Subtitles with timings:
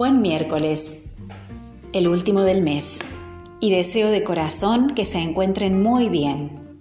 [0.00, 1.10] Buen miércoles,
[1.92, 3.00] el último del mes,
[3.60, 6.80] y deseo de corazón que se encuentren muy bien.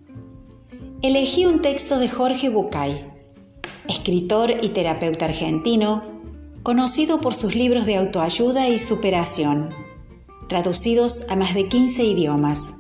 [1.01, 3.11] Elegí un texto de Jorge Bucay,
[3.89, 6.01] escritor y terapeuta argentino,
[6.63, 9.71] conocido por sus libros de autoayuda y superación,
[10.47, 12.75] traducidos a más de 15 idiomas,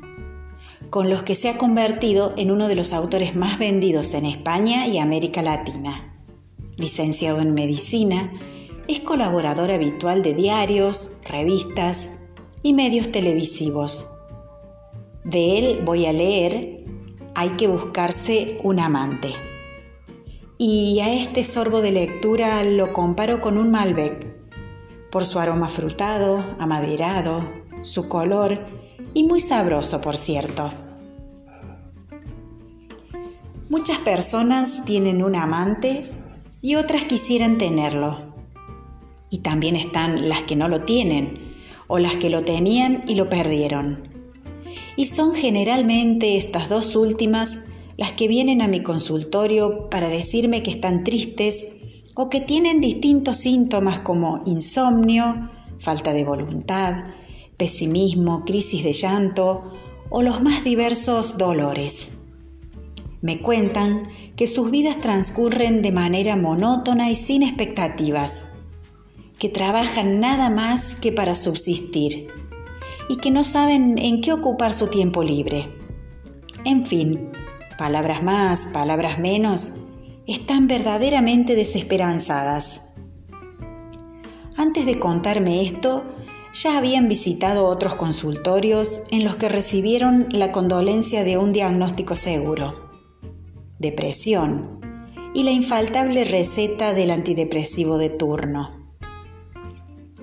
[0.89, 4.87] con los que se ha convertido en uno de los autores más vendidos en España
[4.87, 6.15] y América Latina.
[6.77, 8.31] Licenciado en medicina,
[8.89, 12.09] es colaborador habitual de diarios, revistas
[12.63, 14.07] y medios televisivos.
[15.23, 16.85] De él voy a leer
[17.35, 19.29] Hay que buscarse un amante.
[20.57, 24.27] Y a este sorbo de lectura lo comparo con un Malbec,
[25.11, 27.47] por su aroma frutado, amaderado,
[27.81, 28.65] su color
[29.13, 30.71] y muy sabroso, por cierto.
[33.69, 36.03] Muchas personas tienen un amante
[36.61, 38.28] y otras quisieran tenerlo
[39.29, 41.55] y también están las que no lo tienen
[41.87, 44.09] o las que lo tenían y lo perdieron.
[44.95, 47.59] Y son generalmente estas dos últimas
[47.97, 51.73] las que vienen a mi consultorio para decirme que están tristes
[52.15, 55.49] o que tienen distintos síntomas como insomnio,
[55.79, 57.05] falta de voluntad,
[57.57, 59.73] pesimismo, crisis de llanto
[60.09, 62.11] o los más diversos dolores.
[63.21, 64.03] Me cuentan
[64.35, 68.49] que sus vidas transcurren de manera monótona y sin expectativas
[69.39, 72.27] que trabajan nada más que para subsistir
[73.07, 75.73] y que no saben en qué ocupar su tiempo libre.
[76.65, 77.31] En fin,
[77.77, 79.71] palabras más, palabras menos,
[80.27, 82.89] están verdaderamente desesperanzadas.
[84.57, 86.03] Antes de contarme esto,
[86.51, 92.89] ya habían visitado otros consultorios en los que recibieron la condolencia de un diagnóstico seguro,
[93.79, 94.81] depresión
[95.33, 98.78] y la infaltable receta del antidepresivo de turno.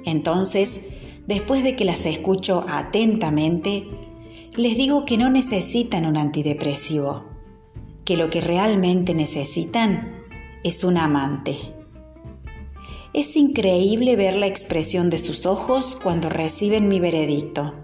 [0.06, 0.86] Entonces,
[1.26, 3.88] después de que las escucho atentamente,
[4.56, 7.24] les digo que no necesitan un antidepresivo,
[8.04, 10.24] que lo que realmente necesitan
[10.62, 11.58] es un amante.
[13.12, 17.74] Es increíble ver la expresión de sus ojos cuando reciben mi veredicto.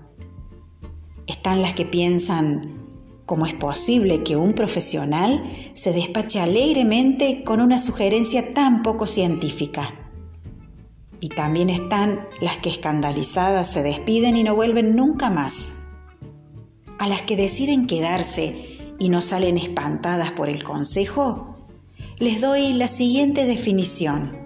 [1.27, 2.87] Están las que piensan,
[3.27, 10.01] ¿cómo es posible que un profesional se despache alegremente con una sugerencia tan poco científica?
[11.22, 15.77] Y también están las que escandalizadas se despiden y no vuelven nunca más.
[16.99, 21.56] A las que deciden quedarse y no salen espantadas por el consejo,
[22.19, 24.37] les doy la siguiente definición.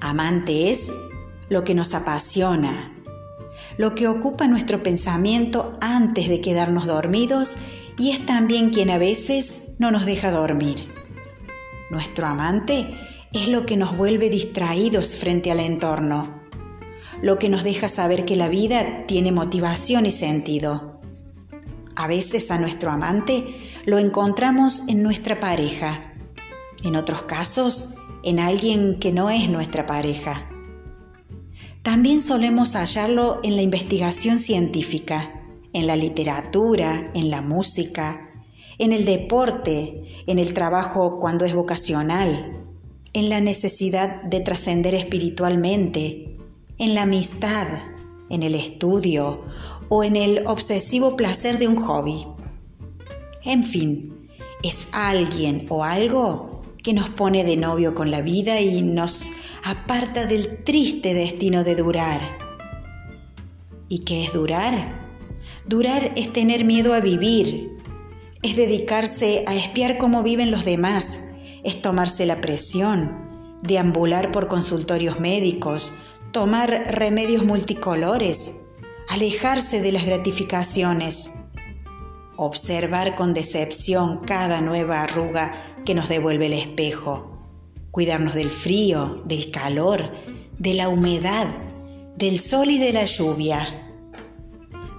[0.00, 0.90] Amante es
[1.48, 2.92] lo que nos apasiona,
[3.76, 7.54] lo que ocupa nuestro pensamiento antes de quedarnos dormidos
[7.96, 10.92] y es también quien a veces no nos deja dormir.
[11.90, 12.88] Nuestro amante
[13.32, 16.42] es lo que nos vuelve distraídos frente al entorno,
[17.22, 21.00] lo que nos deja saber que la vida tiene motivación y sentido.
[21.96, 23.44] A veces a nuestro amante
[23.86, 26.14] lo encontramos en nuestra pareja,
[26.84, 30.48] en otros casos en alguien que no es nuestra pareja.
[31.82, 35.42] También solemos hallarlo en la investigación científica,
[35.72, 38.30] en la literatura, en la música,
[38.78, 42.61] en el deporte, en el trabajo cuando es vocacional,
[43.12, 46.36] en la necesidad de trascender espiritualmente,
[46.78, 47.66] en la amistad,
[48.30, 49.44] en el estudio
[49.88, 52.26] o en el obsesivo placer de un hobby.
[53.44, 54.26] En fin,
[54.62, 60.26] es alguien o algo que nos pone de novio con la vida y nos aparta
[60.26, 62.20] del triste destino de durar.
[63.88, 65.00] ¿Y qué es durar?
[65.66, 67.76] Durar es tener miedo a vivir,
[68.42, 71.20] es dedicarse a espiar cómo viven los demás,
[71.64, 75.94] es tomarse la presión, deambular por consultorios médicos,
[76.32, 78.60] tomar remedios multicolores,
[79.08, 81.34] alejarse de las gratificaciones,
[82.36, 85.52] observar con decepción cada nueva arruga
[85.84, 87.38] que nos devuelve el espejo,
[87.90, 90.12] cuidarnos del frío, del calor,
[90.58, 91.48] de la humedad,
[92.16, 93.91] del sol y de la lluvia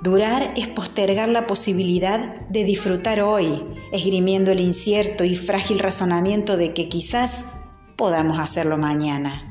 [0.03, 3.63] Durar es postergar la posibilidad de disfrutar hoy,
[3.93, 7.45] esgrimiendo el incierto y frágil razonamiento de que quizás
[7.95, 9.49] podamos hacerlo mañana.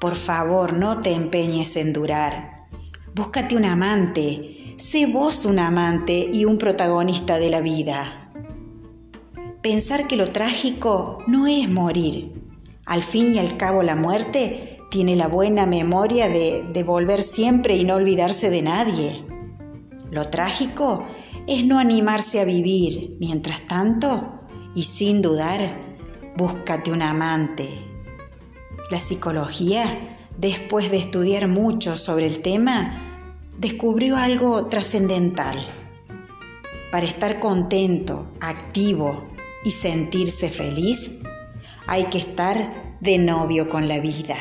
[0.00, 2.68] Por favor, no te empeñes en durar.
[3.14, 8.32] Búscate un amante, sé vos un amante y un protagonista de la vida.
[9.60, 12.32] Pensar que lo trágico no es morir.
[12.86, 17.76] Al fin y al cabo la muerte tiene la buena memoria de, de volver siempre
[17.76, 19.33] y no olvidarse de nadie.
[20.14, 21.04] Lo trágico
[21.46, 23.16] es no animarse a vivir.
[23.20, 24.40] Mientras tanto,
[24.74, 25.80] y sin dudar,
[26.36, 27.68] búscate un amante.
[28.90, 35.56] La psicología después de estudiar mucho sobre el tema, descubrió algo trascendental.
[36.90, 39.24] Para estar contento, activo
[39.64, 41.18] y sentirse feliz,
[41.86, 44.36] hay que estar de novio con la vida.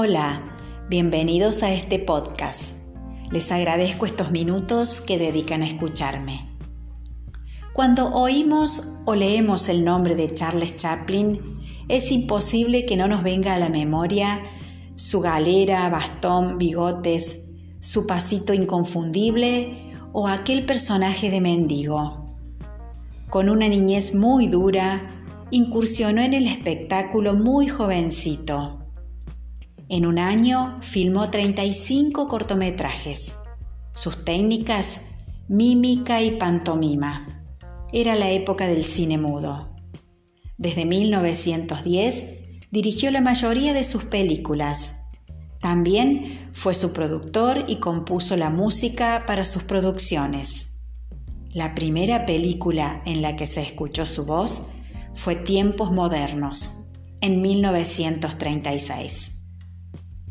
[0.00, 0.56] Hola,
[0.88, 2.76] bienvenidos a este podcast.
[3.32, 6.56] Les agradezco estos minutos que dedican a escucharme.
[7.72, 11.40] Cuando oímos o leemos el nombre de Charles Chaplin,
[11.88, 14.40] es imposible que no nos venga a la memoria
[14.94, 17.40] su galera, bastón, bigotes,
[17.80, 22.36] su pasito inconfundible o aquel personaje de mendigo.
[23.30, 28.78] Con una niñez muy dura, incursionó en el espectáculo muy jovencito
[29.88, 33.36] en un año filmó 35 cortometrajes.
[33.92, 35.02] Sus técnicas,
[35.48, 37.46] mímica y pantomima.
[37.92, 39.74] Era la época del cine mudo.
[40.58, 42.34] Desde 1910
[42.70, 44.96] dirigió la mayoría de sus películas.
[45.60, 50.80] También fue su productor y compuso la música para sus producciones.
[51.50, 54.62] La primera película en la que se escuchó su voz
[55.14, 56.74] fue Tiempos Modernos,
[57.22, 59.37] en 1936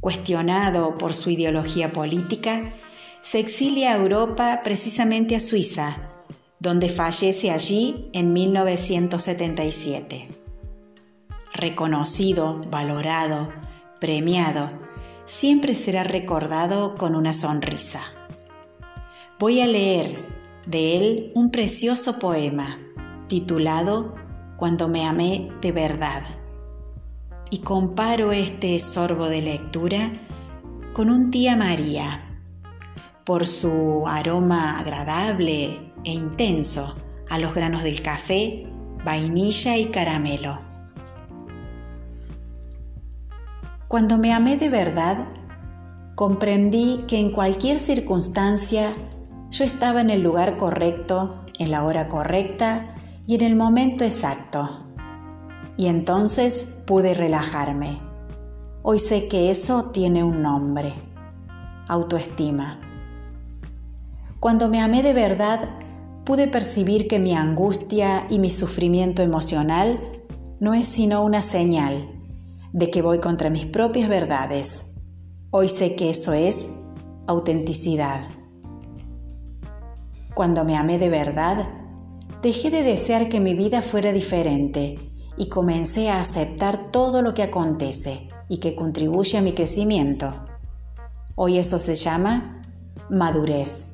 [0.08, 2.74] cuestionado por su ideología política,
[3.20, 5.98] se exilia a Europa precisamente a Suiza,
[6.62, 10.30] donde fallece allí en 1977.
[11.52, 13.52] Reconocido, valorado,
[14.00, 14.72] premiado,
[15.26, 18.02] siempre será recordado con una sonrisa.
[19.40, 20.26] Voy a leer
[20.68, 22.80] de él un precioso poema
[23.28, 24.16] titulado
[24.56, 26.37] Cuando me amé de verdad
[27.50, 30.14] y comparo este sorbo de lectura
[30.94, 32.42] con un tía María,
[33.24, 36.96] por su aroma agradable e intenso
[37.30, 38.68] a los granos del café,
[39.04, 40.60] vainilla y caramelo.
[43.88, 45.28] Cuando me amé de verdad,
[46.16, 48.94] comprendí que en cualquier circunstancia
[49.52, 52.96] yo estaba en el lugar correcto, en la hora correcta
[53.26, 54.87] y en el momento exacto
[55.78, 58.02] y entonces pude relajarme.
[58.82, 60.94] Hoy sé que eso tiene un nombre,
[61.88, 62.82] autoestima.
[64.40, 65.70] Cuando me amé de verdad,
[66.26, 70.00] pude percibir que mi angustia y mi sufrimiento emocional
[70.60, 72.10] no es sino una señal
[72.74, 74.96] de que voy contra mis propias verdades.
[75.52, 76.72] Hoy sé que eso es
[77.28, 78.28] autenticidad.
[80.34, 81.68] Cuando me amé de verdad,
[82.42, 85.08] dejé de desear que mi vida fuera diferente
[85.38, 90.46] y comencé a aceptar todo lo que acontece y que contribuye a mi crecimiento.
[91.36, 92.62] Hoy eso se llama
[93.10, 93.94] madurez.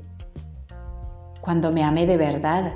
[1.42, 2.74] Cuando me amé de verdad,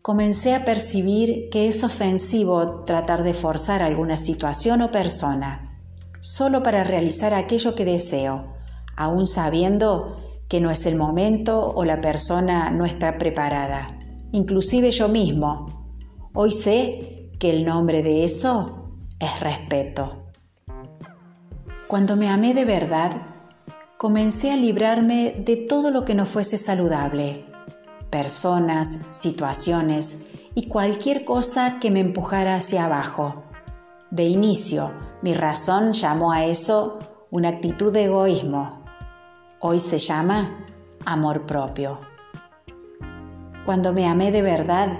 [0.00, 5.78] comencé a percibir que es ofensivo tratar de forzar alguna situación o persona,
[6.20, 8.54] solo para realizar aquello que deseo,
[8.96, 10.16] aún sabiendo
[10.48, 13.98] que no es el momento o la persona no está preparada,
[14.32, 15.92] inclusive yo mismo.
[16.32, 18.90] Hoy sé que el nombre de eso
[19.20, 20.24] es respeto.
[21.86, 23.22] Cuando me amé de verdad,
[23.96, 27.44] comencé a librarme de todo lo que no fuese saludable,
[28.10, 33.44] personas, situaciones y cualquier cosa que me empujara hacia abajo.
[34.10, 34.92] De inicio,
[35.22, 36.98] mi razón llamó a eso
[37.30, 38.84] una actitud de egoísmo.
[39.60, 40.64] Hoy se llama
[41.04, 42.00] amor propio.
[43.64, 44.98] Cuando me amé de verdad,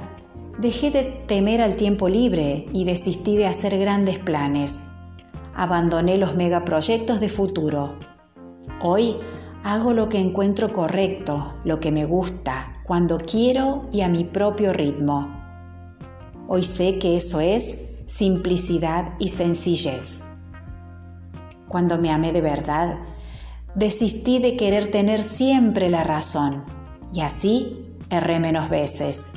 [0.59, 4.87] Dejé de temer al tiempo libre y desistí de hacer grandes planes.
[5.55, 7.97] Abandoné los megaproyectos de futuro.
[8.83, 9.15] Hoy
[9.63, 14.73] hago lo que encuentro correcto, lo que me gusta, cuando quiero y a mi propio
[14.73, 15.33] ritmo.
[16.49, 20.25] Hoy sé que eso es simplicidad y sencillez.
[21.69, 22.99] Cuando me amé de verdad,
[23.77, 26.65] desistí de querer tener siempre la razón
[27.15, 29.35] y así erré menos veces.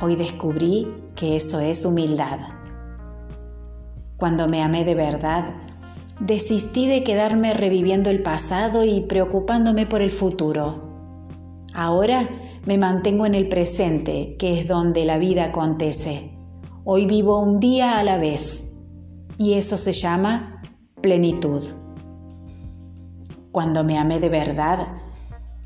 [0.00, 2.40] Hoy descubrí que eso es humildad.
[4.16, 5.54] Cuando me amé de verdad,
[6.18, 10.82] desistí de quedarme reviviendo el pasado y preocupándome por el futuro.
[11.74, 12.28] Ahora
[12.66, 16.36] me mantengo en el presente, que es donde la vida acontece.
[16.84, 18.72] Hoy vivo un día a la vez
[19.38, 20.62] y eso se llama
[21.00, 21.62] plenitud.
[23.52, 24.88] Cuando me amé de verdad,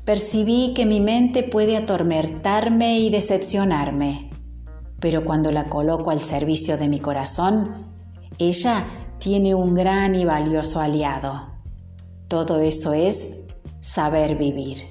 [0.09, 4.31] percibí que mi mente puede atormentarme y decepcionarme,
[4.99, 7.93] pero cuando la coloco al servicio de mi corazón,
[8.39, 8.87] ella
[9.19, 11.51] tiene un gran y valioso aliado.
[12.27, 13.41] Todo eso es
[13.77, 14.87] saber vivir.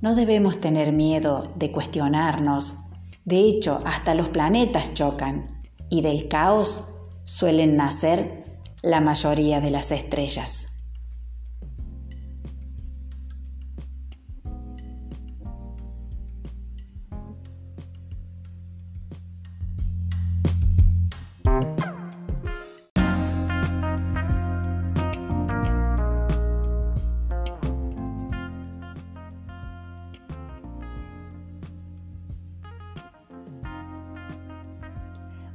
[0.00, 2.76] No debemos tener miedo de cuestionarnos.
[3.24, 6.92] De hecho, hasta los planetas chocan y del caos
[7.24, 8.44] suelen nacer
[8.82, 10.71] la mayoría de las estrellas.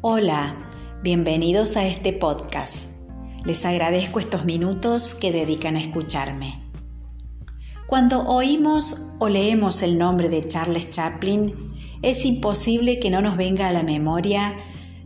[0.10, 0.56] Hola,
[1.04, 2.92] bienvenidos a este podcast.
[3.44, 6.64] Les agradezco estos minutos que dedican a escucharme.
[7.88, 11.74] Cuando oímos o leemos el nombre de Charles Chaplin,
[12.04, 14.56] es imposible que no nos venga a la memoria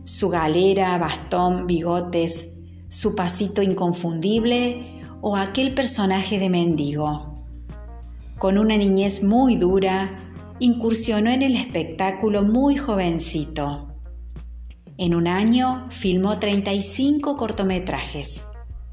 [0.04, 2.50] su galera, bastón, bigotes,
[2.86, 7.44] su pasito inconfundible o aquel personaje de mendigo.
[8.38, 13.91] Con una niñez muy dura, incursionó en el espectáculo muy jovencito
[14.98, 18.46] en un año filmó 35 cortometrajes.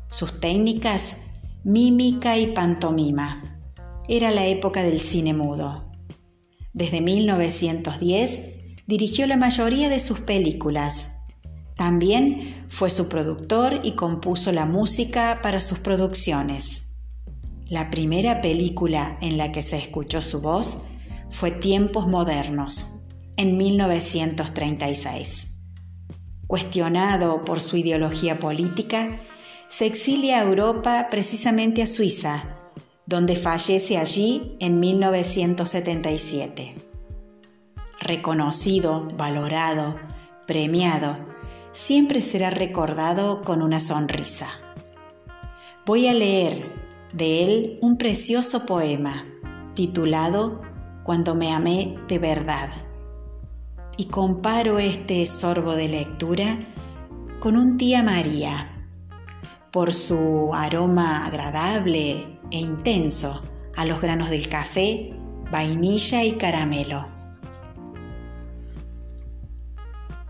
[0.07, 1.17] Sus técnicas,
[1.63, 3.59] mímica y pantomima.
[4.07, 5.91] Era la época del cine mudo.
[6.73, 8.49] Desde 1910
[8.87, 11.11] dirigió la mayoría de sus películas.
[11.75, 16.95] También fue su productor y compuso la música para sus producciones.
[17.67, 20.79] La primera película en la que se escuchó su voz
[21.29, 23.01] fue Tiempos Modernos,
[23.37, 25.48] en 1936
[26.49, 29.21] cuestionado por su ideología política,
[29.67, 32.57] se exilia a Europa precisamente a Suiza,
[33.05, 36.73] donde fallece allí en 1977.
[37.99, 39.99] Reconocido, valorado,
[40.47, 41.19] premiado,
[41.71, 44.49] siempre será recordado con una sonrisa.
[45.85, 46.73] Voy a leer
[47.13, 49.23] de él un precioso poema
[49.75, 50.63] titulado
[51.03, 52.88] Cuando me amé de verdad
[53.99, 56.57] y comparo este sorbo de lectura
[57.41, 58.87] con un tía María,
[59.73, 63.41] por su aroma agradable e intenso
[63.75, 65.13] a los granos del café,
[65.51, 67.07] vainilla y caramelo.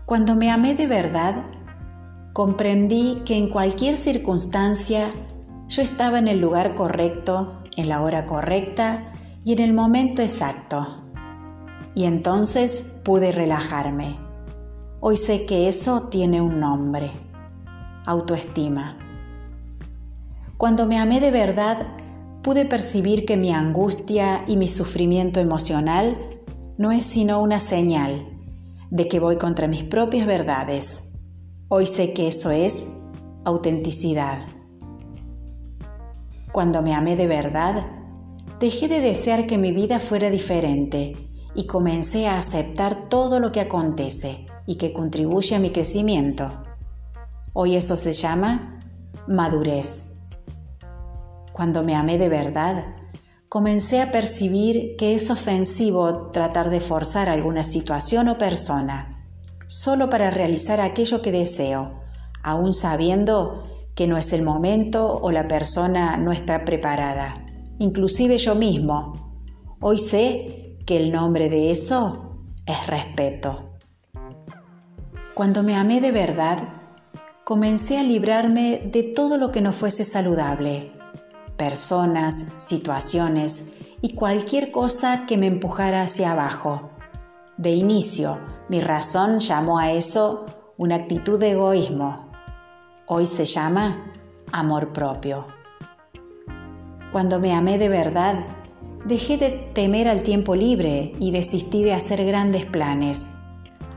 [0.04, 1.44] Cuando me amé de verdad,
[2.32, 5.12] comprendí que en cualquier circunstancia
[5.68, 9.12] yo estaba en el lugar correcto, en la hora correcta
[9.44, 11.00] y en el momento exacto
[11.94, 14.18] y entonces pude relajarme.
[15.00, 17.10] Hoy sé que eso tiene un nombre,
[18.06, 18.98] autoestima.
[20.56, 21.86] Cuando me amé de verdad,
[22.42, 26.18] pude percibir que mi angustia y mi sufrimiento emocional
[26.76, 28.26] no es sino una señal
[28.90, 31.12] de que voy contra mis propias verdades.
[31.68, 32.90] Hoy sé que eso es
[33.44, 34.46] autenticidad.
[36.52, 37.86] Cuando me amé de verdad,
[38.58, 43.60] dejé de desear que mi vida fuera diferente y comencé a aceptar todo lo que
[43.60, 46.62] acontece y que contribuye a mi crecimiento.
[47.52, 48.80] Hoy eso se llama
[49.26, 50.12] madurez.
[51.52, 52.94] Cuando me amé de verdad,
[53.48, 59.26] comencé a percibir que es ofensivo tratar de forzar alguna situación o persona,
[59.66, 62.00] solo para realizar aquello que deseo,
[62.42, 63.64] aún sabiendo
[63.94, 67.44] que no es el momento o la persona no está preparada,
[67.78, 69.44] inclusive yo mismo.
[69.80, 70.59] Hoy sé
[70.90, 72.34] que el nombre de eso
[72.66, 73.74] es respeto.
[75.34, 76.68] Cuando me amé de verdad,
[77.44, 80.90] comencé a librarme de todo lo que no fuese saludable,
[81.56, 83.66] personas, situaciones
[84.00, 86.90] y cualquier cosa que me empujara hacia abajo.
[87.56, 92.32] De inicio, mi razón llamó a eso una actitud de egoísmo.
[93.06, 94.10] Hoy se llama
[94.50, 95.46] amor propio.
[97.12, 98.44] Cuando me amé de verdad,
[99.04, 103.32] Dejé de temer al tiempo libre y desistí de hacer grandes planes.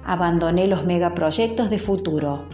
[0.05, 2.47] Abandoné los megaproyectos de futuro.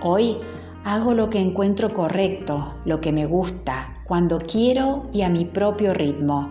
[0.00, 0.36] Hoy
[0.84, 5.94] hago lo que encuentro correcto, lo que me gusta, cuando quiero y a mi propio
[5.94, 6.48] ritmo.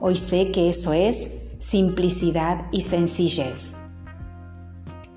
[0.00, 3.74] Hoy sé que eso es simplicidad y sencillez.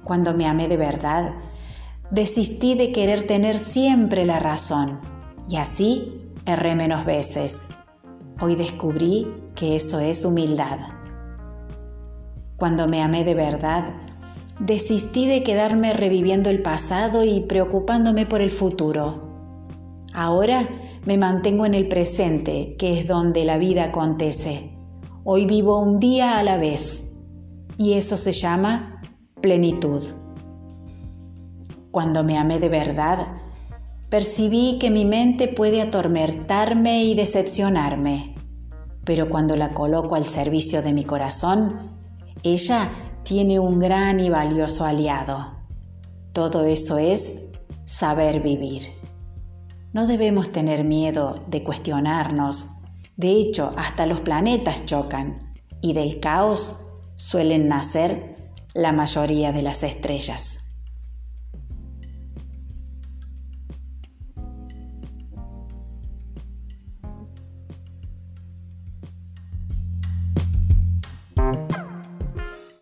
[0.03, 1.35] Cuando me amé de verdad,
[2.09, 4.99] desistí de querer tener siempre la razón
[5.47, 7.69] y así erré menos veces.
[8.41, 10.79] Hoy descubrí que eso es humildad.
[12.55, 13.95] Cuando me amé de verdad,
[14.59, 19.27] desistí de quedarme reviviendo el pasado y preocupándome por el futuro.
[20.13, 20.69] Ahora
[21.05, 24.71] me mantengo en el presente, que es donde la vida acontece.
[25.25, 27.11] Hoy vivo un día a la vez
[27.77, 29.01] y eso se llama
[29.41, 30.01] plenitud.
[31.91, 33.27] Cuando me amé de verdad,
[34.09, 38.35] percibí que mi mente puede atormentarme y decepcionarme,
[39.05, 41.97] pero cuando la coloco al servicio de mi corazón,
[42.43, 42.89] ella
[43.23, 45.59] tiene un gran y valioso aliado.
[46.33, 47.51] Todo eso es
[47.83, 48.83] saber vivir.
[49.93, 52.67] No debemos tener miedo de cuestionarnos.
[53.17, 56.85] De hecho, hasta los planetas chocan y del caos
[57.15, 58.35] suelen nacer
[58.73, 60.68] la mayoría de las estrellas.